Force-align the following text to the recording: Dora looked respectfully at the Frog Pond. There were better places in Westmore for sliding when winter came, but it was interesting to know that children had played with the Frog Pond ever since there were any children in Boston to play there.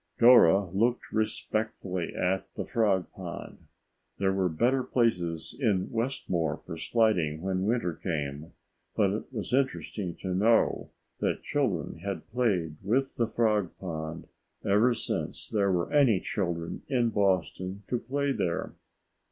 Dora 0.17 0.67
looked 0.71 1.11
respectfully 1.13 2.15
at 2.15 2.47
the 2.55 2.65
Frog 2.65 3.05
Pond. 3.15 3.59
There 4.17 4.33
were 4.33 4.49
better 4.49 4.81
places 4.81 5.55
in 5.61 5.91
Westmore 5.91 6.57
for 6.57 6.75
sliding 6.75 7.41
when 7.43 7.67
winter 7.67 7.93
came, 7.93 8.53
but 8.95 9.11
it 9.11 9.31
was 9.31 9.53
interesting 9.53 10.15
to 10.21 10.33
know 10.33 10.89
that 11.19 11.43
children 11.43 11.99
had 11.99 12.27
played 12.31 12.77
with 12.83 13.17
the 13.17 13.27
Frog 13.27 13.69
Pond 13.79 14.25
ever 14.65 14.95
since 14.95 15.47
there 15.47 15.71
were 15.71 15.93
any 15.93 16.19
children 16.19 16.81
in 16.87 17.09
Boston 17.09 17.83
to 17.89 17.99
play 17.99 18.31
there. 18.31 18.73